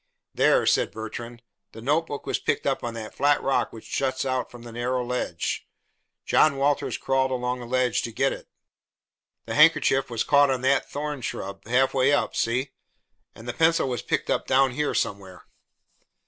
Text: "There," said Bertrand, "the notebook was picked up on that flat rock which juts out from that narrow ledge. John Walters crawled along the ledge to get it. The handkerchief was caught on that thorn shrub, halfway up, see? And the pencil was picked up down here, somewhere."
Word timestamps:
"There," 0.33 0.65
said 0.65 0.89
Bertrand, 0.89 1.43
"the 1.73 1.79
notebook 1.81 2.25
was 2.25 2.39
picked 2.39 2.65
up 2.65 2.83
on 2.83 2.95
that 2.95 3.13
flat 3.13 3.39
rock 3.43 3.71
which 3.71 3.91
juts 3.91 4.25
out 4.25 4.49
from 4.49 4.63
that 4.63 4.71
narrow 4.71 5.05
ledge. 5.05 5.67
John 6.25 6.57
Walters 6.57 6.97
crawled 6.97 7.29
along 7.29 7.59
the 7.59 7.67
ledge 7.67 8.01
to 8.01 8.11
get 8.11 8.33
it. 8.33 8.47
The 9.45 9.53
handkerchief 9.53 10.09
was 10.09 10.23
caught 10.23 10.49
on 10.49 10.61
that 10.61 10.89
thorn 10.89 11.21
shrub, 11.21 11.67
halfway 11.67 12.11
up, 12.11 12.35
see? 12.35 12.71
And 13.35 13.47
the 13.47 13.53
pencil 13.53 13.87
was 13.87 14.01
picked 14.01 14.31
up 14.31 14.47
down 14.47 14.71
here, 14.71 14.95
somewhere." 14.95 15.45